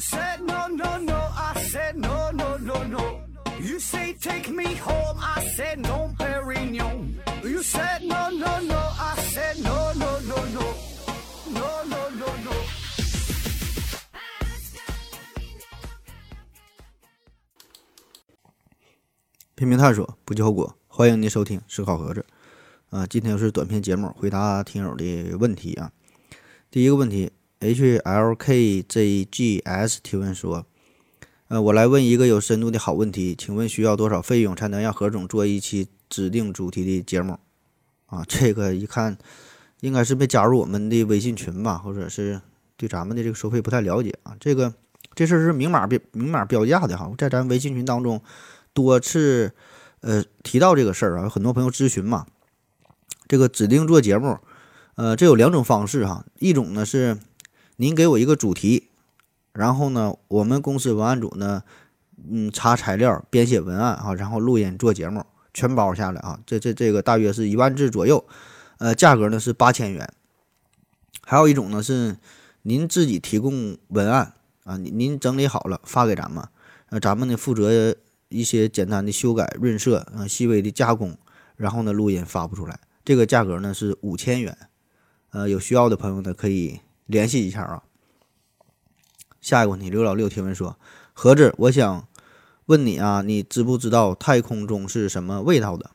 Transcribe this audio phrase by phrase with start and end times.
[0.00, 3.20] said no no no, I said no no no no.
[3.60, 7.16] You say take me home, I said no, Perignon.
[7.44, 10.74] You said no no no, I said no no no no,
[11.52, 12.52] no no no no.
[19.54, 20.74] 拼命探索，不计后果。
[20.88, 22.24] 欢迎您收听《思考盒子》
[22.96, 25.92] 啊，今天又是短篇节目，回答听友的问题啊。
[26.70, 28.88] 第一个问题，HLKJGS
[30.02, 30.66] 提问说：
[31.48, 37.38] 呃，我来问一个有深度的好问题，请问需要多少费用才能让何总做一期指定主题的节目？
[38.06, 39.16] 啊， 这个一看
[39.80, 42.40] 应该是没加入我们的微信群吧，或者是
[42.76, 44.36] 对咱们的这个收费不太了解啊。
[44.40, 44.74] 这个
[45.14, 48.20] 这事儿是明码标明码标价的哈，在咱微信群当中。
[48.72, 49.52] 多次，
[50.00, 52.24] 呃，提到这个事儿啊，有很多朋友咨询嘛。
[53.26, 54.38] 这个指定做节目，
[54.94, 56.24] 呃，这有两种方式哈。
[56.38, 57.18] 一种呢是
[57.80, 58.88] 您给我一个主题，
[59.54, 61.62] 然后呢，我们公司文案组呢，
[62.30, 66.38] 嗯，查材料、编写文案啊，然后录音做节目，全包下来啊。
[66.44, 68.22] 这这这个大约是一万字左右，
[68.76, 70.06] 呃，价格呢是八千元。
[71.22, 72.18] 还有一种呢是
[72.64, 74.34] 您自己提供文案
[74.64, 76.46] 啊，您您整理好了发给咱们，
[76.90, 77.96] 呃，咱们呢负责。
[78.28, 81.18] 一些简单的修改、润色，啊，细微的加工，
[81.56, 84.56] 然后呢，录音发布出来，这个价格呢是五千元，
[85.30, 86.78] 呃，有需要的朋友呢可以
[87.10, 87.82] 联系一下啊。
[89.40, 90.78] 下一个问题，刘老六提问说：
[91.12, 92.08] 盒子，我想
[92.66, 95.90] 问你啊，你知不知道太空中是什么味道的？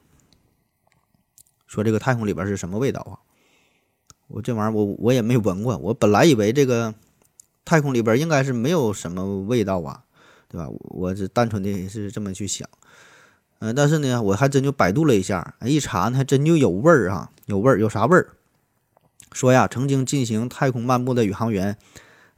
[1.66, 3.14] 说这个太空里边是什么味道啊？
[4.28, 6.94] 我这玩意儿我我也没闻过，我本来以为这个
[7.64, 10.04] 太空里边应该是没有什么味道啊。
[10.48, 10.70] 对吧？
[10.70, 12.70] 我是单纯的是这么去想，
[13.60, 18.35] 嗯，但是呢，我还真就百度了一下，一查，还真就有味儿啊，有味儿，有啥味儿？
[19.36, 21.78] 说呀，曾经进行太空漫步的宇航员，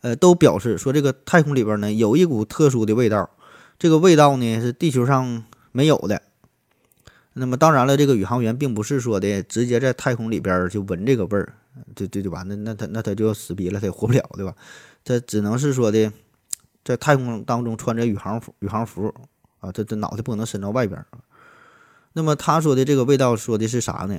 [0.01, 3.29] 呃，都表示说这个太空里边呢有一股特殊的味道，
[3.77, 6.23] 这个味道呢是地球上没有的。
[7.33, 11.53] 那么当然了，这个宇航员并不是说的直接在太空里边就闻这个味儿，
[11.93, 12.43] 对对对吧？
[12.47, 14.55] 那那他那他就要死逼了，他也活不了，对吧？
[15.05, 16.11] 他只能是说的。
[16.83, 19.13] 在太空当中穿着宇航服，宇航服
[19.59, 21.05] 啊，这这脑袋不能伸到外边。
[22.13, 24.17] 那么他说的这个味道说的是啥呢？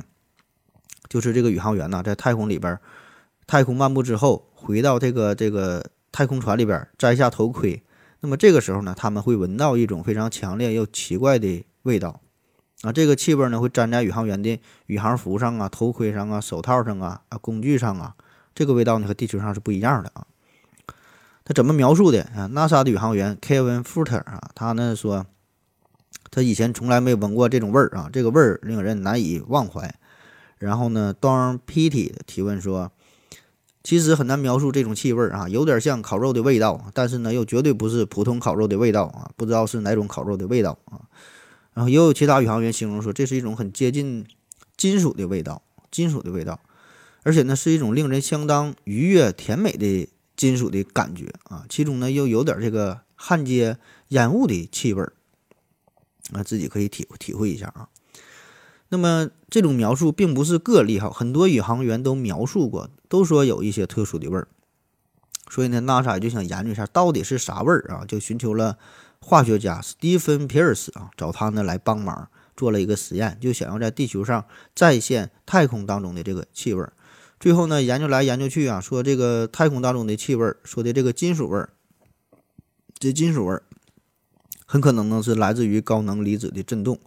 [1.08, 2.78] 就是这个宇航员呢，在太空里边，
[3.46, 7.82] 太空漫步之后，回到这个这个太空船里边，摘下头盔。
[8.20, 12.20] 那么这个时候呢，他们会闻到一种非常强烈又奇怪的味道
[12.82, 12.92] 啊。
[12.92, 18.14] 这个气味呢，会粘在宇航员的宇航服上啊、头盔上啊、手套上啊、啊工具上啊。
[18.54, 20.26] 这个味道呢，和地球上是不一样的啊。
[21.44, 25.24] 他怎么描述的啊？NASA 的宇航员 Kevin Futter 啊，他呢说，
[26.30, 29.94] 他以前从来没闻过这种味儿啊，这个味儿令人难以忘怀。
[30.58, 32.92] 然后呢，Don Petty 提问说，
[33.82, 41.02] 其实很难描述这种气味啊，有点像烤肉的味道，但是呢，又绝对不是普通烤肉的味道啊，不知道是哪种烤肉的味道啊。
[41.74, 44.26] 然后也有其他宇航员形容说，这是一种很接近
[44.76, 46.60] 金属的味道，金属的味道，
[47.22, 50.08] 而且呢，是一种令人相当愉悦、甜美的。
[50.38, 53.76] 金属的感觉啊，其中呢又有点这个焊接
[54.10, 55.12] 烟雾的气味儿，
[56.30, 57.88] 啊，自己可以体体会一下啊。
[58.90, 64.48] 那么这种描述并不是个例哈，很多宇航员都描述过，都说有一些特殊的味儿。
[65.50, 68.78] 所以呢，NASA 就想研究一下到底是啥味儿啊，就寻求了
[69.20, 74.44] 化学家斯蒂芬皮尔斯啊，找他呢来帮忙做了一个实验，就想要在地球上
[74.74, 76.86] 再现太空当中的这个气味。
[77.40, 81.70] 最后呢，研究来研究去啊，说这个太空当中的气味，说的这个金属味儿，
[82.98, 83.62] 这金属味儿
[84.66, 86.98] 很可能呢是来自于高能离子的震动。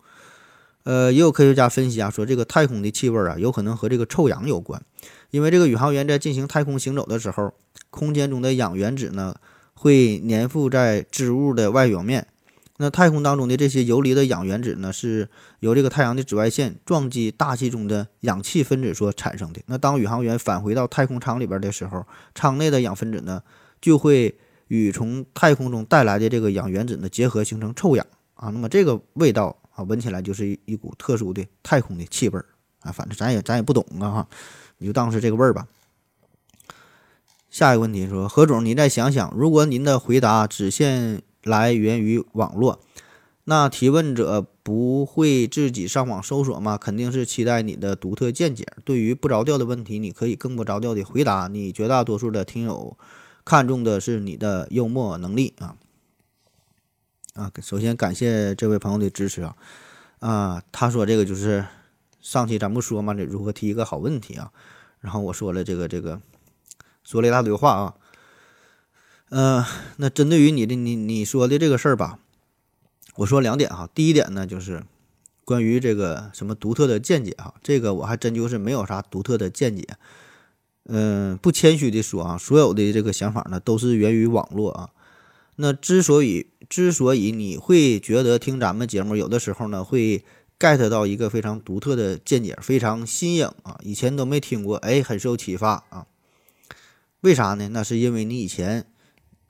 [0.84, 4.82] 呃，也有科学家分析啊，说这个太空的气味啊，有可能和这个臭氧有关，
[5.30, 7.54] 因为这个宇航员在进行太空行走的时候，
[7.90, 9.36] 空间中的氧原子呢
[9.74, 12.28] 会粘附在织物的外表面。
[12.78, 19.62] 那太空当中的这些游离的氧原子呢，是由这个太阳的紫外线撞击大气中的氧气分子所产生的。
[19.68, 22.04] 那当宇航员返回到太空舱里边的时候，
[22.34, 23.44] 舱内的氧分子呢，
[23.80, 24.36] 就会
[24.70, 28.04] 与从太空中带来的这个氧原子呢结合，形成臭氧
[28.34, 28.50] 啊。
[28.50, 32.46] 那么这个味道啊，闻起来就是一股特殊的太空的气味儿
[32.82, 32.92] 啊。
[32.92, 34.28] 反正咱也咱也不懂啊哈，
[34.78, 35.68] 你就当是这个味儿吧。
[37.50, 41.22] 下一个问题说，何总，你再想想，如果您的回答只限。
[41.44, 42.80] 来源于网络，
[43.46, 46.78] 那提问者不会自己上网搜索吗？
[46.78, 48.64] 肯定是期待你的独特见解。
[48.86, 51.48] 对于不着调的问题，你可以更不着调的回答。
[51.48, 52.96] 你绝大多数的听友
[53.44, 55.76] 看重的是你的幽默能力啊
[57.34, 57.52] 啊！
[57.62, 59.56] 首先感谢这位朋友的支持啊
[60.20, 60.64] 啊！
[60.72, 61.66] 他说这个就是
[62.20, 64.52] 上期咱不说嘛，这如何提一个好问题啊？
[65.00, 66.22] 然后我说了这个这个
[67.04, 67.96] 说了一大堆话啊。
[69.30, 72.20] 呃，那针对于你的你你说的这个事儿吧，
[73.16, 73.90] 我说两点哈。
[73.96, 74.84] 第一点呢，就是
[75.46, 79.88] 关于这个什么独特的见解哈，这个我还真就是没有啥独特的见解。
[80.84, 84.90] 嗯，不谦虚的说啊，所有的这个想法呢，都是源于网络啊。
[85.56, 90.24] 那之所以之所以你会觉得听咱们节目有的时候呢，会
[90.58, 96.08] get 到一个非常独特的见解，非常新颖啊，以前都没听过，哎，很受启发啊。
[97.20, 97.68] 为啥呢？
[97.68, 98.88] 那是因为你以前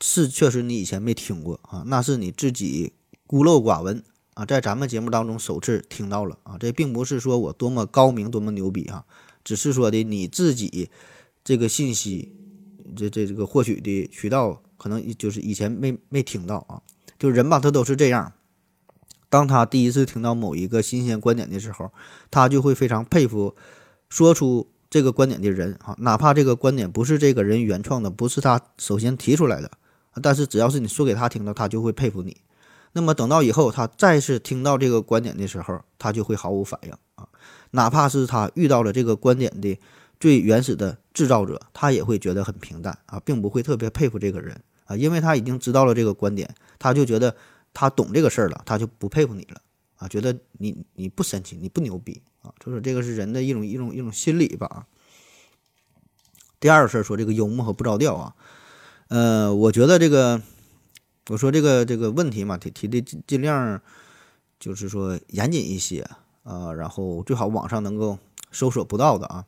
[0.01, 2.94] 是确实你以前没听过啊，那是你自己
[3.27, 4.03] 孤陋寡闻
[4.33, 6.57] 啊，在咱们节目当中首次听到了啊。
[6.59, 9.06] 这并不是说我多么高明、多么牛逼啊，
[9.44, 10.89] 只是说的你自己。
[11.44, 12.31] 这个信息，
[12.95, 16.81] 这这这个获取的渠道可能就是以前没没听到啊，
[17.21, 18.33] 就人吧，他都是这样。
[19.29, 21.91] 当他第一次听到某一个新鲜观点的时候，
[22.31, 23.56] 他就会非常佩服
[24.09, 29.69] 说出这个观点的人啊，哪怕这个观点不是这个人原创的，不是他首先提出来的，
[30.19, 32.38] 但是只要是你说给他听的，他就会佩服你。
[32.94, 37.27] 那么等到以后他再次听到这个观点的时候，他就会毫无反应啊，
[37.69, 39.77] 哪怕是他遇到了这个观点的。
[40.19, 44.56] 最原始的制造者，他也会觉得很平淡啊，并不会特别佩服这个人
[44.91, 47.35] 啊，因为他已经知道了这个观点，他就觉得
[47.73, 49.61] 他懂这个事儿了，他就不佩服你了
[49.95, 54.88] 啊，觉得你你不神奇，你不牛逼啊，就是这个是人的一种一种一种心理吧。
[56.59, 58.35] 第二个事儿说这个幽默和不着调啊，
[59.07, 60.41] 呃，我觉得这个
[61.29, 63.81] 我说这个这个问题嘛，提提的尽尽量
[64.59, 66.07] 就是说严谨一些
[66.43, 68.19] 啊，然后最好网上能够
[68.51, 69.45] 搜索不到的啊。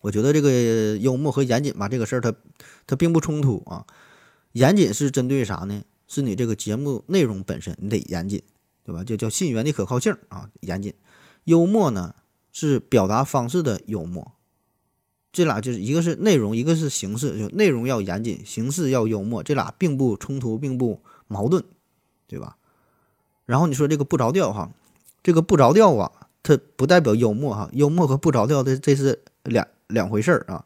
[0.00, 2.34] 我觉得这个幽默和严谨吧，这个事儿它
[2.86, 3.86] 它并不冲突啊。
[4.54, 5.84] 严谨是针对啥呢？
[6.08, 8.42] 是你这个节目内容本身，你得严谨，
[8.82, 9.04] 对吧？
[9.04, 10.94] 就叫信源的可靠性啊，严谨。
[11.44, 12.14] 幽默呢
[12.50, 14.32] 是表达方式的幽默，
[15.30, 21.62] 这俩就是一个是内容，一个是形式，就内容要严谨，形式要幽默，这俩并不冲突，并不矛盾，
[22.26, 22.56] 对吧？
[23.44, 24.72] 然后你说这个不着调哈，
[25.22, 26.10] 这个不着调啊，
[26.42, 29.68] 它不代表幽默哈，幽默和不着调的这是两。
[29.88, 30.64] 两回事儿啊，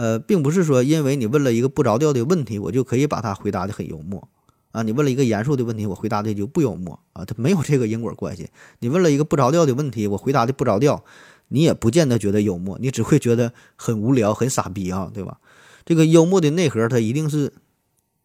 [0.00, 4.30] 呃，并不是说因为你问了一个不着调的问题，我就可以把它回答的很幽默
[4.72, 4.82] 啊。
[4.82, 7.22] 你问了一个严肃的问题，我回答的就不幽默啊。
[7.26, 8.48] 它没有这个因果关系。
[8.78, 11.04] 你问了一个不着调的问题，我回答的不着调，
[11.48, 15.38] 你也不见得觉得幽默，你只会觉得很无聊、很傻逼啊，对吧？
[15.84, 17.52] 这个幽默的内核，它一定是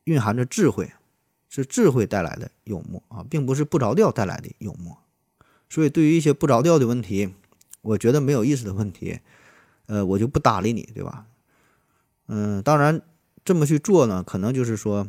[0.06, 0.94] 蕴含着智慧，
[1.50, 4.98] 是智慧带来的幽默啊，并不是不着调带来的幽默。
[5.70, 7.34] 所以，对于一些不着调的问题，
[7.82, 9.20] 我觉得没有意思的问题。
[9.88, 11.26] 呃，我就不搭理你，对吧？
[12.28, 13.02] 嗯，当然
[13.44, 15.08] 这么去做呢，可能就是说，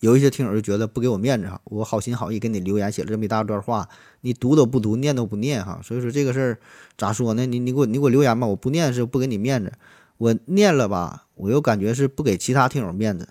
[0.00, 3.88] 有一些听友就觉得不给我面子哈，我好心好意给你留言写了这么一大段话，
[4.20, 6.58] 你读都不读，念都不念哈，所以说这个事儿
[6.96, 7.46] 咋说呢？
[7.46, 9.72] 你你给我你给我留言吧，我不念是不给你面子，
[10.18, 13.28] 我念了吧，我又感觉是不给其他听友面子，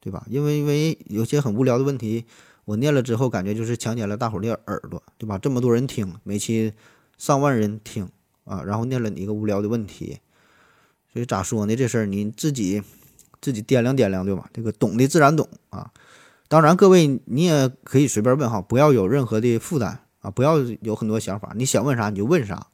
[0.00, 0.26] 对吧？
[0.28, 2.24] 因为因为有些很无聊的问题，
[2.64, 5.38] 我念了之后感觉就是强奸了大伙儿的耳朵，对吧？
[5.38, 6.72] 这么多人听，每期
[7.16, 8.08] 上万人听。
[8.44, 10.18] 啊，然后念了你一个无聊的问题，
[11.16, 11.74] 所以咋说呢？
[11.74, 12.82] 这事儿你自己
[13.40, 14.50] 自己掂量掂量，对吧？
[14.52, 15.90] 这个懂的自然懂啊。
[16.46, 22.66] 当然，各位你也可以随便问哈，不要有任何的负担啊，不要有很多想法，你想问啥你就问啥。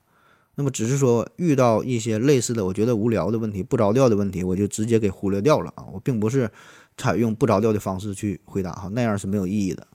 [0.57, 5.87] 那么只是说遇到一些类似的，我觉得无聊的问题、不着调的问题，我就直接给忽略掉了啊。
[5.93, 6.51] 我并不是
[6.97, 9.87] 采用不着调的方式去回答哈，那样是没有意义的。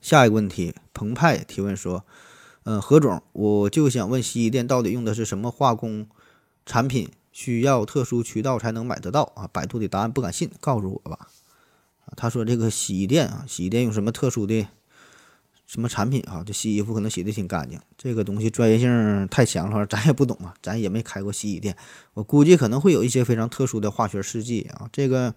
[0.00, 2.04] 下一个问题，澎湃提问说。
[2.66, 6.06] 嗯，何总，我就想问洗衣店到底用的是什么化工
[6.64, 7.10] 产品？
[7.36, 9.48] 需要特殊渠道才能买得到啊？
[9.52, 11.18] 百度的答案不敢信，告诉我吧。
[12.04, 14.64] 啊，他说这个洗衣店啊，洗衣店用什么特殊的
[15.66, 16.44] 什么产品啊？
[16.46, 21.76] 这洗衣服可能洗的挺干净，这个东西专业性太强了， 咱也不懂啊，咱也没开过洗衣店，
[22.12, 24.88] 我估计可能会有一些非常特殊的化学试剂啊。
[24.92, 25.34] 这个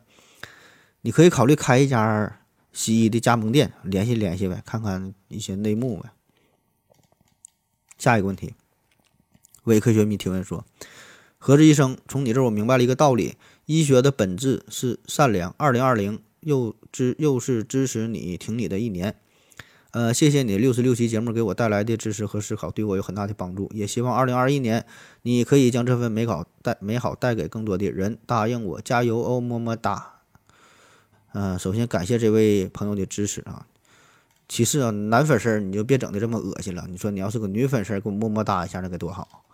[1.01, 2.41] 你可以考虑开一家
[2.71, 6.11] 洗衣的加盟店，联系联系呗，看看一些内幕呗。
[7.97, 8.53] 下一个问题，
[9.63, 10.63] 伪科学迷提问说
[11.47, 13.37] ：“何子医生，从你这儿我明白了一个道理，
[13.67, 15.55] 医学的本质是善良。
[15.57, 19.15] 二零二零又支又是支持你挺你的一年，
[19.91, 23.71] 呃，谢谢你六十六期节目给我带来的知识和思考，对我有很大的帮助。
[23.73, 24.85] 也希望二零二一年
[25.21, 28.17] 你可以将这份美好带美好带给更多的人。
[28.25, 30.15] 答应我，加油哦，么么哒。
[31.31, 33.65] 嗯，首先感谢这位朋友的支持啊。”
[34.49, 36.85] 其次啊，男粉丝你就别整的这么恶心了。
[36.89, 39.45] 你说你要是个女粉丝，给我么么哒一下，那该多好。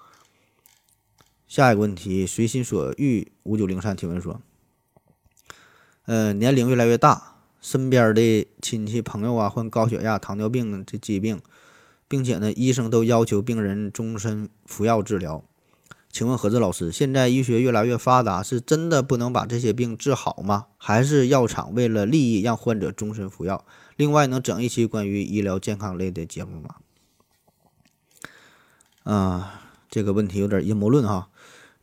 [1.54, 4.42] 下一个问题，随心所欲五九零三提问说：，
[6.06, 11.40] 呃，年龄越来越大，身边的亲戚朋友啊患高血压、糖尿病这疾病，
[12.08, 15.44] 并且呢，医生都要求病人终身服药治疗。
[16.10, 20.66] 请问何子老师，现在医学越来越发达，是真的不能把这些病治好吗？
[20.78, 23.64] 还是药厂为了利益让患者终身服药？
[23.96, 26.78] 另外，能整一期关于医疗健康类的节目吗？
[29.04, 29.63] 啊，
[29.94, 31.30] 这个问题有点阴谋论哈，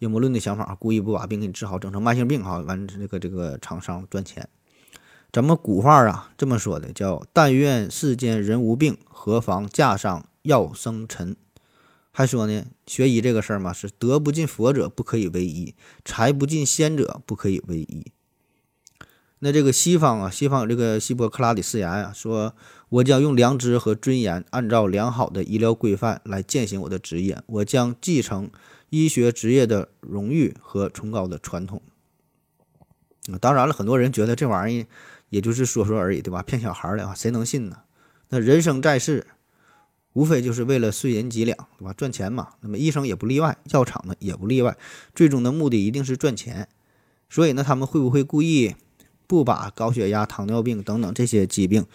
[0.00, 4.48] 阴谋论的想法，故意不把病给你治好，整成慢性病哈，完这个这个厂商赚钱。
[5.30, 11.36] 咱们古话啊这么说的，叫“但愿世间人无病，何妨架上药生尘”。
[12.10, 18.10] 还说呢，学医这个事儿嘛，是德不进佛者不可以为医，财不进仙者不可以为医。
[19.40, 22.54] 那这个西方啊，西方有这个希波克拉底誓言啊，说
[22.88, 28.50] 我将用良知和尊严，按照良好的医疗规范来践行我的职业，我将继承
[28.90, 31.82] 医学职业的荣誉和崇高的传统。
[33.40, 34.86] 当然了，很多人觉得这玩意儿
[35.28, 36.42] 也就是说说而已，对吧？
[36.42, 37.78] 骗小孩的啊，谁能信呢？
[38.28, 39.26] 那人生在世。
[40.12, 41.92] 无非就是为了碎银几两，对吧？
[41.92, 42.48] 赚钱嘛。
[42.62, 44.76] 那么医生也不例外，药厂呢也不例外。
[45.14, 46.68] 最终的目的一定是赚钱。
[47.28, 48.74] 所以呢，他们会不会故意
[49.30, 51.86] 不把高血压、糖尿病等等这些疾病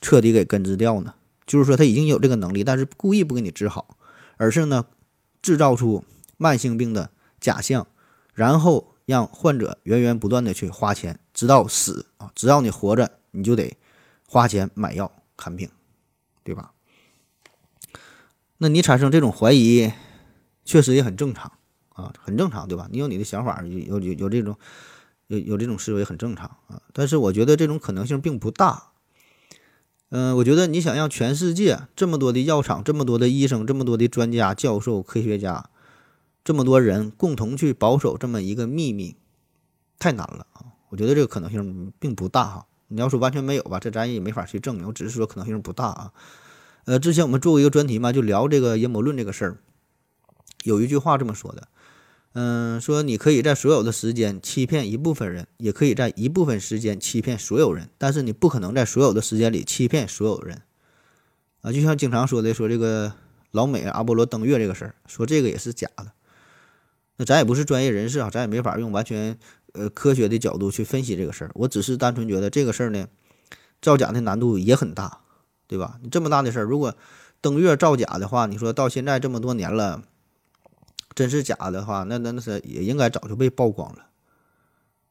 [0.00, 1.12] 彻底给根治掉呢？
[1.44, 3.96] 就是说他已经有这个能力，但是故意不给你治好，
[4.36, 4.86] 而是呢
[5.42, 6.04] 制造出
[6.36, 7.10] 慢性病的
[7.40, 7.88] 假象，
[8.32, 12.30] 然后让患者源源不断的去花钱，直到死啊！
[12.36, 13.76] 只要你活着，你就得
[14.28, 15.68] 花钱买药看病，
[16.44, 16.70] 对吧？
[18.58, 19.90] 那你产生这种怀疑，
[20.64, 21.50] 确实也很正常
[21.88, 22.88] 啊，很正常，对吧？
[22.92, 24.56] 你有你的想法，有有有这种
[25.28, 26.82] 有有这种思维很正常啊。
[26.92, 28.90] 但是我觉得这种可能性并不大。
[30.10, 35.70] 嗯，我觉得你想让全世界这么多的药厂、这么多的医生、这么多的专家、教授、科学家，
[36.44, 39.16] 这么多人共同去保守这么一个秘密，
[39.98, 40.70] 太难了啊！
[40.90, 42.66] 我觉得这个可能性并不大哈。
[42.86, 44.86] 你要说完全没有吧，这咱也没法去证明。
[44.86, 46.12] 我只是说可能性不大啊。
[46.84, 49.58] 呃，之前我们做过一个专题嘛，就聊这个阴谋论这个事儿。
[50.62, 51.66] 有一句话这么说的，
[52.34, 60.62] 嗯，说你可以在所有的时间欺骗一部分人，也可以在一部分时间欺骗所有人，但是你不可能在所有的时间里欺骗所有人。
[61.62, 63.14] 啊，就像经常说的，说这个
[63.50, 66.12] 老美阿波罗登月这个事儿，说这个也是假的。
[67.16, 69.38] 那咱也不是专业人士啊，咱也没法用完全
[69.72, 71.50] 呃科学的角度去分析这个事儿。
[71.54, 73.06] 我只是单纯觉得这个事儿呢，
[73.80, 75.20] 造假的难度也很大。
[75.66, 75.98] 对吧？
[76.02, 76.94] 你这么大的事儿，如果
[77.40, 80.02] 登月造假的话，你说到现在这么多年了，
[81.14, 84.06] 真是假的话，那那那是也应该早就被曝光了。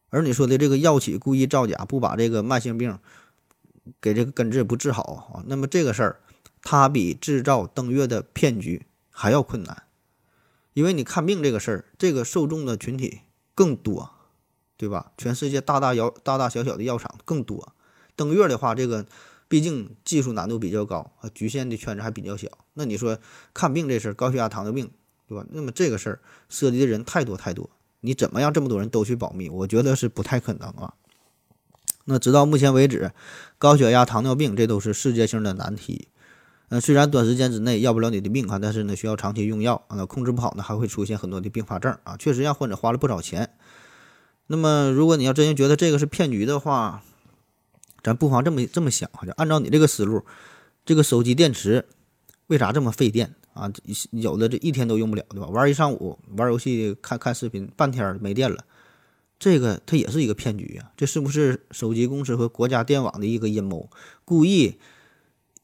[0.09, 2.99] 而你说的这个药企故意造假，不把这个慢性病
[4.01, 6.19] 给这个根治不治好啊，那么这个事儿，
[6.61, 9.83] 它比制造登月的骗局还要困难，
[10.73, 13.21] 因为你看病这个事儿，这个受众的群体
[13.55, 14.11] 更多，
[14.77, 15.11] 对吧？
[15.17, 17.73] 全世界大大药大大小小的药厂更多，
[18.15, 19.05] 登月的话，这个。
[19.49, 22.47] 毕竟技术难度比较高，局限的圈子还比较小。
[22.73, 23.19] 那你说
[23.53, 24.89] 看病这事儿，高血压、糖尿病，
[25.27, 25.45] 对吧？
[25.51, 27.69] 那么这个事儿涉及的人太多太多，
[28.01, 29.49] 你怎么样这么多人都去保密？
[29.49, 30.93] 我觉得是不太可能啊。
[32.05, 33.11] 那直到目前为止，
[33.57, 36.09] 高血压、糖尿病这都是世界性的难题。
[36.69, 43.51] 嗯，虽然短时间之内要不了你的命啊，但是呢需要长期用药啊，控制不好呢还会出现很多的并发症啊，确实让患者花了不少钱。
[44.47, 47.03] 那么如果你要真心觉得这个是骗局的话，
[48.03, 50.25] 咱不妨这么这么想哈，就按照你这个思路，
[50.83, 51.85] 这个手机电池
[52.47, 53.71] 为啥这么费电啊？
[54.11, 55.47] 有的这一天都用不了，对吧？
[55.47, 58.65] 玩一上午，玩游戏、看看视频，半天没电了，
[59.39, 60.91] 这个它也是一个骗局啊！
[60.97, 63.89] 这是不是手机公司和国家电网的一个阴谋，
[64.25, 64.77] 故意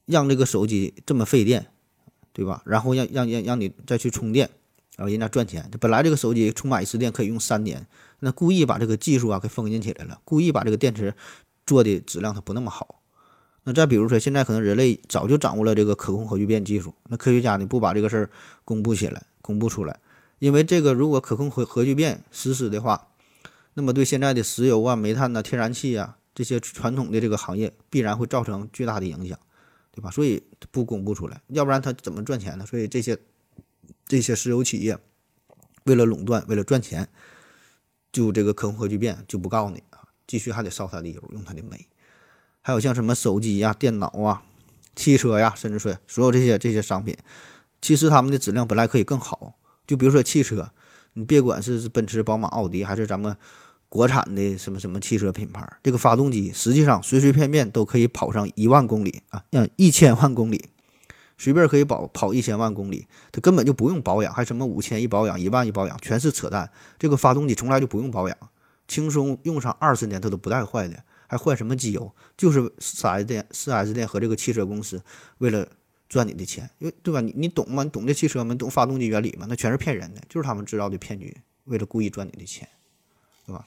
[0.06, 1.66] 让这个手机这么费电，
[2.32, 2.62] 对吧？
[2.64, 4.48] 然后让让让让你再去充电，
[4.96, 5.70] 然后人家赚钱。
[5.80, 7.86] 本来这个手机充满一次电可以用三年，
[8.20, 11.14] 那故意把这个技术啊给封禁起来了，故意把这个电池。
[11.66, 13.00] 做的质量它不那么好，
[13.64, 18.30] 那再比如说，现在可能人类早就掌握了这个可控核聚变技术，那科学家呢不把这个事儿
[18.64, 20.00] 公布起来，公布出来，
[20.38, 23.08] 因为这个如果可控核核聚变实施的话，
[23.74, 29.38] 那么对现在的石油啊、煤炭呐、天然气啊这些传统的这个行业必然会造成巨大的影响，
[29.92, 30.10] 对吧？
[30.10, 32.64] 所以不公布出来，要不然他怎么赚钱呢？
[32.64, 33.18] 所以这些
[34.06, 34.98] 这些石油企业
[35.84, 37.06] 为了垄断，为了赚钱，
[38.10, 40.00] 就这个可控核聚变就不告诉你啊。
[40.26, 41.86] 继续还得烧它的油，用它的煤，
[42.62, 44.42] 还有像什么手机呀、电脑啊、
[44.94, 47.16] 汽车呀，甚至说所有这些这些商品，
[47.80, 49.54] 其实它们的质量本来可以更好。
[49.86, 50.70] 就比如说汽车，
[51.14, 53.36] 你别管是奔驰、宝马、奥迪，还是咱们
[53.88, 60.66] 国产的什么什么汽车品牌，这个发动机实际上随随便便都可以跑上一万公里啊，像一千万公里，
[61.38, 66.70] 随便可以跑跑一千万公里，它根本就不用保养，还什么五千一保养、一万一保养，全是扯淡。
[66.98, 68.36] 这个发动机从来就不用保养。
[68.86, 72.12] 轻松用上二十年，它都不带坏的，还换什么机油？
[72.36, 75.00] 就是四 S 店、四 S 店和这个汽车公司
[75.38, 75.64] 为了
[76.08, 77.20] 赚你的钱，因为对吧？
[77.20, 77.84] 你你懂吗？
[77.84, 78.52] 你懂这汽车吗？
[78.52, 79.46] 你懂发动机原理吗？
[79.48, 82.68] 那全是骗人的，就是他们制造的骗局，为了故意赚你的钱，
[83.46, 83.64] 对吧？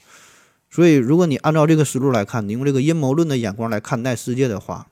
[0.70, 4.90] 所以，如果你按照这个思路来看，你用这个阴谋论的眼光来看待世界的话，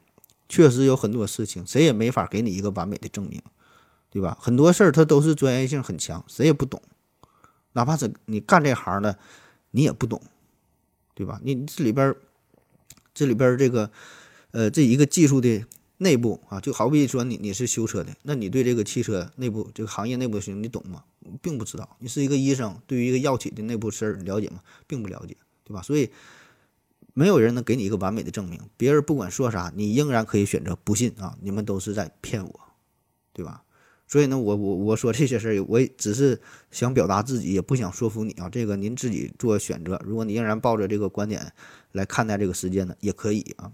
[0.48, 3.42] 确实有很多事情谁也没法给你一个完美的证明，
[4.10, 4.38] 对吧？
[4.40, 6.82] 很多事儿它都是专业性很强，谁也不懂，
[7.74, 9.20] 哪怕是你干这行的，
[9.72, 10.22] 你也不懂，
[11.14, 11.42] 对吧？
[11.44, 12.16] 你这里边，
[13.14, 13.92] 这里边这个，
[14.52, 15.66] 呃，这一个技术的。
[16.04, 21.04] 内部啊，就好比说你你是修车的，那你对这个汽车内部这个行业内部的事情你懂吗？
[21.44, 21.96] 并不知道。
[22.00, 24.62] 你是一个医生，对于一个药企的内部事儿了解吗？
[24.88, 25.84] 并不了解，对吧？
[25.84, 26.10] 所以
[27.14, 28.60] 没有人能给你一个完美的证明。
[28.78, 31.38] 别人不管说啥，你仍然可以选择不信啊！
[31.40, 32.60] 你们都是在骗我，
[33.32, 33.62] 对吧？
[34.12, 38.50] 所以呢，我我我说这些事儿，我只是想表达自己，也不想说服你啊。
[38.50, 40.02] 这个您自己做选择。
[40.06, 41.54] 如果你仍然抱着这个观点
[41.94, 43.72] 来看待这个世界呢，也可以啊。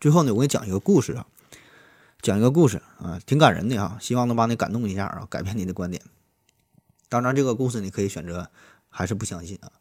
[0.00, 1.26] 最后呢，我给你讲一个故事啊，
[2.22, 6.02] 讲一个故事啊，挺感人的哈，希望能把你感动一下啊，改变你的观点。
[7.10, 8.48] 当然，这个故事你可以选择
[8.88, 9.72] 还是不相信啊。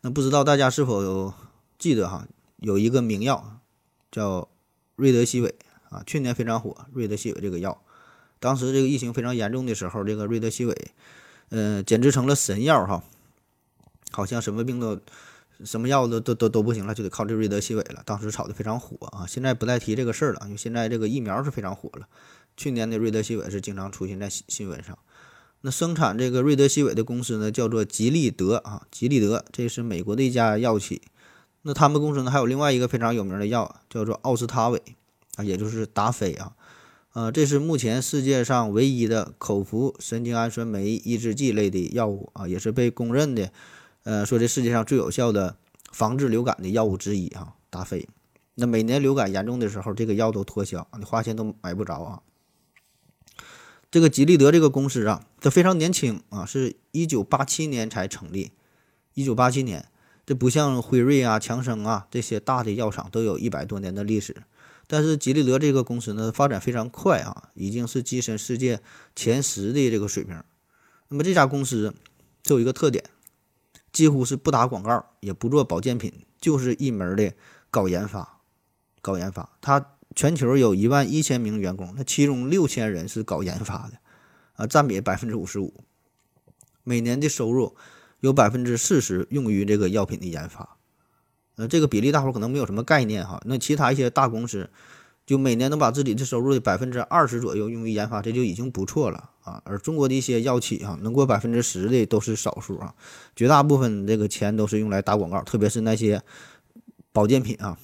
[0.00, 1.34] 那不知道大家是否有
[1.78, 2.26] 记得哈，
[2.56, 3.60] 有一个名药
[4.10, 4.48] 叫
[4.96, 5.54] 瑞德西韦
[5.90, 7.82] 啊，去年非常火，瑞德西韦这个药，
[8.40, 10.74] 当时这个疫情非常严重的时候，这个瑞德西韦，
[11.50, 13.02] 嗯，简直成了神药哈，
[14.10, 15.00] 好像什么病都。
[15.64, 18.00] 什么药都都都都不行了，就得靠这瑞德西韦了。
[18.06, 22.06] 当时炒的非常火啊，现在不再提这个事儿了，因为现在这个疫苗是非常火了。
[22.56, 24.96] 去年的瑞德西韦是经常出现在新新闻上。
[25.62, 31.02] 那生产这个瑞德西韦的公司呢，叫做吉利德啊，吉利德这是美国的一家药企。
[31.62, 34.80] 那他们公司呢，还有另外一个非常有名的药，叫做奥司他韦
[35.34, 36.52] 啊，也就是达菲啊，
[37.14, 43.50] 呃，这是目前世界上唯一的口服神经氨酸酶抑制剂类的药物啊，也是被公认的。
[44.04, 45.56] 呃，说这世界上最有效的
[45.90, 48.08] 防治流感的药物之一啊，达菲。
[48.54, 52.22] 那每年流感严重的时候，这个药都脱销，你花钱都买不着啊。
[53.90, 58.52] 这个吉利德这个公司啊，它非常年轻啊，是一九八七年才成立。
[59.14, 59.86] 一九八七年，
[60.26, 64.42] 这不像辉瑞啊、强生啊这些大的药厂都有一百多年的历史，
[64.88, 68.80] 但是吉利德这个公司呢，发展非常快啊，已经是跻身世界
[69.14, 70.42] 前十的这个水平。
[71.06, 71.94] 那么这家公司
[72.42, 73.04] 就有一个特点。
[73.90, 77.32] 几乎是不打广告，也不做保健品，就是一门的
[77.70, 78.40] 搞研发，
[79.00, 79.50] 搞研发。
[79.62, 83.98] 他全球有一万一千名员工，那其中六千人是搞研发的，
[84.52, 85.82] 啊，占比百分之五十五。
[86.84, 87.76] 每年的收入
[88.20, 90.77] 有百分之四十用于这个药品的研发，
[91.58, 93.38] 呃，这个比例大伙可能没有什么概念哈。
[93.44, 94.70] 那其他一些大公司。
[95.28, 99.60] 就每年能把自己的收入的百分之二十左右用于研发，这就已经不错了啊。
[99.66, 102.94] 而中国的一些药企啊，能过百分之十的都是少数啊，
[103.36, 106.22] 绝大部分这个钱都是用来打广告，特别是那些
[107.12, 107.76] 保健品啊。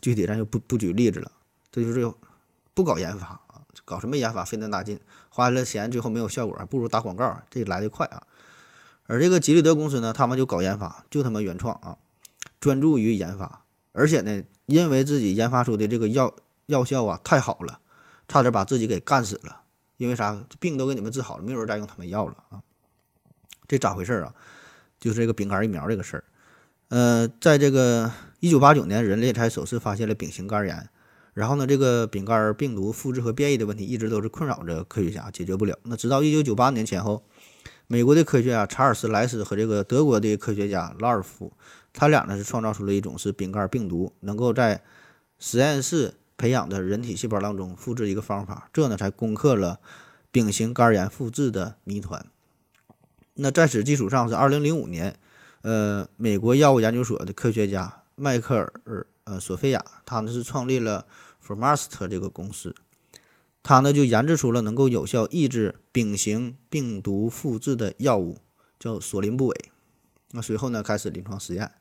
[0.00, 1.30] 具体咱就不不举例子了，
[1.70, 2.10] 这就是
[2.72, 8.22] 不搞研发啊，搞什么研发费那大劲，花了钱最后没有效果，还不如打广告，这来的快啊。
[9.06, 11.98] 而这个吉利德公司呢，他们就搞研发，就他妈原创啊，
[12.66, 16.34] 专注于研发，而且呢，因为自己研发出的这个药。
[16.66, 17.78] 药效啊太好了，
[18.26, 19.60] 差点把自己给干死了。
[19.98, 20.44] 因为啥？
[20.58, 22.58] 病都给你们治好了，没有人再用他们药了啊！
[23.68, 24.34] 这咋回事啊？
[24.98, 26.24] 就是这个丙肝疫苗这个事儿。
[26.88, 30.88] 呃，在这个一九八九年，人类才首次发现了丙型肝炎。
[31.34, 35.78] 然后呢，这个丙肝病毒复制和变异的问题一直都是困扰着科学家，解决不了。
[35.84, 37.22] 那直到一九九八年前后，
[37.86, 41.52] 美国的科学家查尔斯莱斯和这个德国的科学家劳尔夫，
[41.96, 44.84] 他俩呢是创造出了一种是丙肝病毒，能够在
[45.40, 46.14] 实验室。
[46.38, 49.80] 培养的人体细胞当中复制一个方法，这呢才攻克了
[50.30, 52.26] 丙型肝炎复制的谜团。
[53.32, 55.18] 那在此基础上，是二零零五年，
[55.62, 61.06] 呃，美国药物研究所的科学家迈克尔呃索菲亚，他呢是创立了
[61.42, 62.74] Formast 这个公司，
[63.62, 68.36] 他呢就研制出了能够有效抑制丙型病毒复制的药物，
[68.78, 69.70] 叫索林布韦。
[70.32, 71.72] 那随后呢开始临床实验。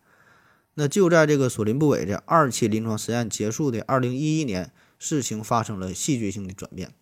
[0.75, 6.93] 那就在这个索林布韦的二期临床实验结束的二零一一年，事情发生了戏剧性的转变。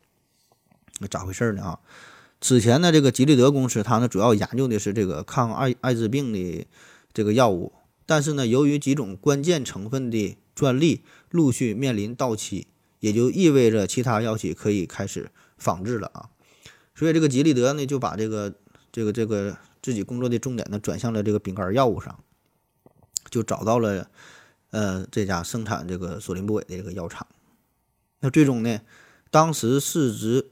[0.99, 1.63] 那咋回事呢？
[1.63, 1.79] 啊，
[2.39, 6.67] 此前呢，这个吉利德公司它呢主要研究的是这个抗艾艾滋病的
[7.11, 7.73] 这个药物，
[8.05, 12.67] 但是呢，由于几种关键成分的专利陆续面临到期，
[12.99, 16.29] 也就意味着其他药企可以开始仿制了啊。
[16.93, 18.53] 所以这个吉利德呢就把这个
[18.91, 22.19] 这个这个自己工作的重点呢转向了这个丙肝药物上。
[23.33, 24.07] 就找到了，
[24.69, 27.25] 呃，这家生产这个索林布韦的这个药厂。
[28.19, 28.79] 那最终呢，
[29.31, 30.51] 当时市值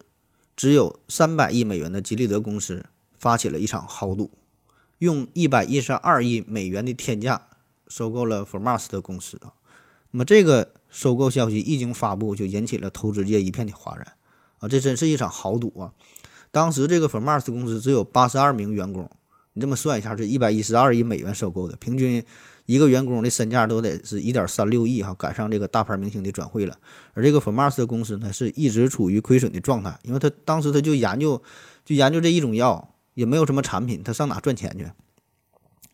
[0.56, 2.84] 只有三百亿美元的吉利德公司
[3.20, 4.32] 发起了一场豪赌，
[4.98, 7.50] 用一百一十二亿美元的天价
[7.88, 9.54] 收购了 Formas 的公司啊。
[10.10, 14.06] 那么这个收购消息一经发布，就引起了投资界一片的哗然
[14.58, 14.68] 啊！
[14.68, 15.94] 这真是一场豪赌啊！
[16.52, 19.10] 当时这个 Formas 公司只有八十二名员工，
[19.54, 22.22] 你这么算一下，是一百一十二亿美元收购的，平均
[22.66, 26.78] 一个员工的身价都得是一点三六亿哈，赶上这个大牌明星的转会了。
[27.14, 31.42] 而这个 Formas 公司呢，是一直处于亏损的状态，因为他当时他就研究
[31.84, 34.86] 就研究这一种药，也没有什么产品，他上哪赚钱去？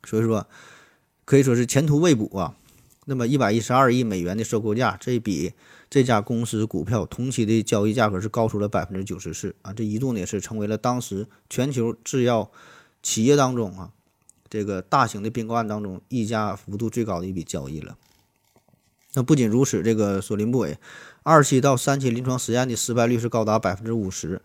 [0.03, 0.47] 所以说
[1.25, 2.55] 可以说是前途未卜啊。
[3.09, 5.53] 那么一百一十二亿美元的收购价，这比
[5.89, 9.71] 这家公司股票同期的交易价格是高出了百分之九十四啊！
[9.71, 12.51] 这一度呢是成为了当时全球制药
[13.01, 13.91] 企业当中啊
[14.49, 17.97] 这个大型的并购案当中溢价幅度最高的一笔交易了。
[19.13, 20.77] 那不仅如此，这个索林布韦
[21.23, 24.41] 二期到三期临床实验的失败率是高达百分之五十，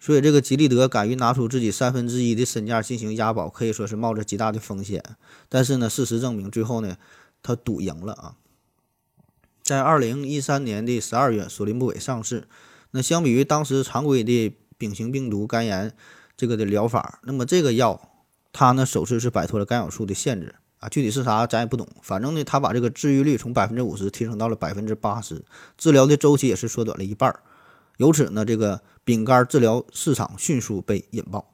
[0.00, 5.02] 所以这个吉利德敢于拿出自己三分之一的身价进行押宝，可以说是冒着极大的风险。
[5.48, 6.96] 但是呢，事实证明最后呢。
[7.40, 8.34] 他赌赢了啊！
[9.62, 12.48] 在二零一三年的十二月，索林布韦上市。
[12.90, 15.94] 那相比于当时常规的丙型病毒肝炎
[16.36, 18.10] 这个的疗法，那么这个药
[18.52, 20.88] 它呢首次是摆脱了干扰素的限制啊。
[20.88, 25.44] 具体是啥咱也不懂，反正呢它把这个治愈率从百分之五十提升到了百分之八十，
[25.76, 27.40] 治疗的周期也是缩短了一半儿。
[27.98, 31.52] 由此呢，这个丙肝治疗市场迅速被引爆。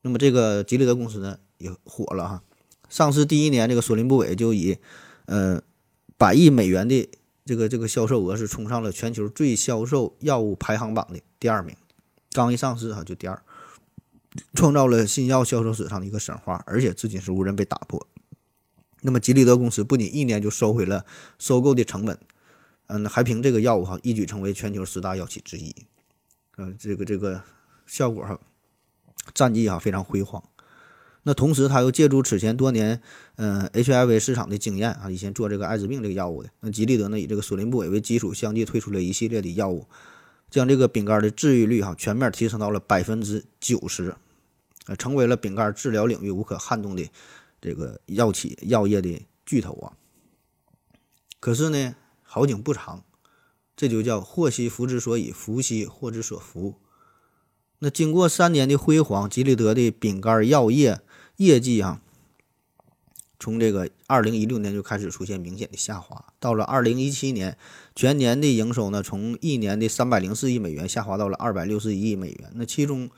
[0.00, 2.42] 那么这个吉利德公司呢也火了哈。
[2.88, 4.78] 上市第一年，这个索林布韦就以，
[5.26, 5.60] 呃，
[6.16, 7.10] 百亿美元的
[7.44, 11.76] 这个这个销售额是冲上了全球最销售药物排行榜的第二名。
[12.32, 13.42] 刚一上市哈就第二，
[14.54, 18.06] 创造了新药销售史上的一个神话，而且至今是无人被打破。
[19.02, 21.04] 那么吉利德公司不仅一年就收回了
[21.38, 22.18] 收购的成本，
[22.86, 25.74] 嗯，还凭这个药物哈一举成为全球十大药企之一，
[26.56, 27.42] 嗯，这个这个
[27.86, 28.40] 效果哈，
[29.34, 30.42] 战绩哈非常辉煌。
[31.26, 33.00] 那同时，他又借助此前多年，
[33.36, 39.86] 嗯，HIV 市场的经验啊，以前做这个艾滋病这个药物的，那吉利德呢以这个索林布韦为基础，相继推出了一系列的药物，
[40.50, 44.14] 将这个丙肝的治愈率哈全面提升到了百分之九十，
[44.86, 47.08] 呃，成为了丙肝治疗领域无可撼动的
[47.60, 49.92] 这个药企药业的巨头啊。
[51.40, 53.04] 可是呢，好景不长，
[53.76, 56.74] 这就叫祸兮福之所以，福兮祸之所伏。
[57.80, 61.00] 那经过三年的辉煌，吉利德的丙肝药业。
[61.38, 62.00] 业绩啊，
[63.40, 67.58] 从这个二零一六年就开始出现明显的下滑，到了二零一七年，
[67.96, 72.52] 全年的营收呢，从一年的三百零四亿美元下滑到了二百六十一亿美元。
[72.54, 73.10] 那其中，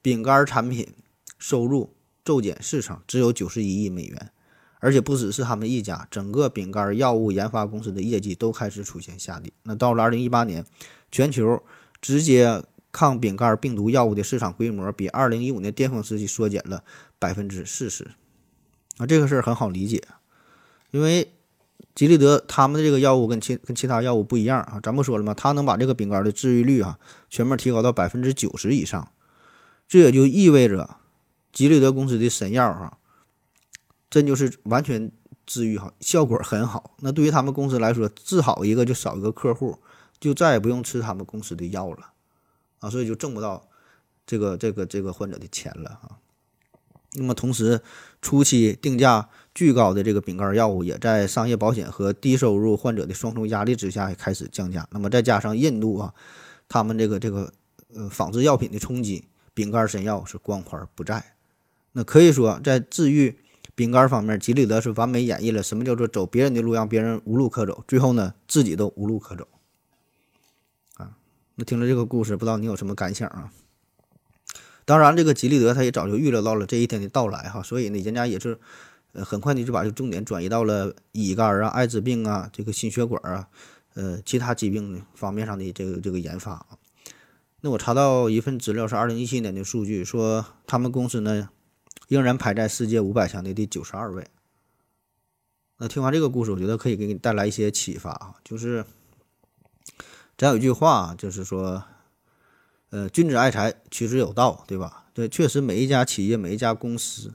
[0.00, 0.94] 饼干产品
[1.46, 1.92] 收入
[2.24, 4.30] 骤减四成，只有九十一亿美元。
[4.80, 9.52] 而且不只是他们一家，整个饼干药物研发公司的业绩都开始出现下跌。
[9.64, 10.64] 那到了二零一八年，
[11.10, 11.62] 全球
[12.00, 16.82] 直接抗饼干病毒药物的市场规模比二零一五年巅峰时期缩减了
[17.18, 18.12] 百分之四十，
[18.96, 20.02] 啊，这个事儿很好理解，
[20.92, 21.30] 因为
[21.94, 25.34] 吉利德他们的这个药物跟其跟其他药物不一样啊，咱不说了吗？
[25.34, 29.12] 他能把这个饼干的治愈率啊全面提高到百分之九十以上，
[29.86, 30.96] 这也就意味着
[31.54, 32.98] 吉利德公司的神药啊，
[34.10, 35.10] 真就是完全
[35.46, 36.96] 治愈好，效果很好。
[36.98, 39.78] 那对于他们公司来说，治好一个就少一个客户，
[40.18, 42.10] 就再也不用吃他们公司的药了。
[42.80, 43.66] 啊，所以就挣不到
[44.26, 46.18] 这个这个这个患者的钱了啊。
[47.12, 47.80] 那么同时，
[48.20, 54.88] 初期定价巨高的这个丙肝药物，也在商业保险和低收入患者的双重压力之下开始降价。
[54.90, 56.12] 那么再加上印度啊，
[56.68, 57.52] 他们这个这个
[57.94, 61.33] 呃仿制药品的冲击，丙肝神药是光环不再。
[61.96, 63.36] 那可以说，在治愈
[63.74, 69.48] 丙肝方面，吉利德是完美演绎了什么叫做走别人的路，让别人无路可走，最后呢，自己都无路可走。
[70.96, 71.16] 啊
[71.54, 73.52] 那听了这个故事，不知道你有什么感想啊？
[74.84, 78.58] 当然，这个吉利德他也早就预料到了这一天的到来哈，所以呢，人家也是
[79.12, 83.48] 呃很快的就把这个重点转移到了乙肝啊、艾滋病啊、这个心血管啊、
[83.94, 86.66] 呃其他疾病方面上的这个这个研发啊。
[87.60, 91.48] 那我查到一份资料是二零一七年的数据，说他们公司呢
[92.08, 94.26] 仍然排在世界五百强的第九十二位。
[95.78, 98.84] 那听完这个故事，我觉得可以给你带来一些启发啊，就是。
[100.36, 101.84] 咱有一句话，就是说，
[102.90, 105.04] 呃，君子爱财，取之有道，对吧？
[105.14, 107.34] 对，确实每一家企业、每一家公司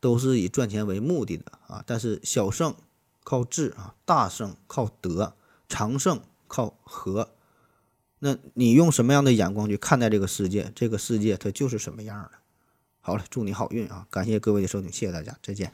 [0.00, 1.84] 都是以赚钱为目的的啊。
[1.86, 2.74] 但是小胜
[3.22, 5.34] 靠智啊，大胜靠德，
[5.68, 7.28] 长胜靠和。
[8.20, 10.72] 那你用什么样的眼光去看待这个世界？
[10.74, 12.38] 这个世界它就是什么样的。
[13.00, 14.06] 好了，祝你好运啊！
[14.10, 15.72] 感谢各位的收听，谢谢大家，再见。